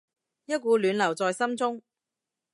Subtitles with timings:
[0.45, 1.79] 一股暖流在心中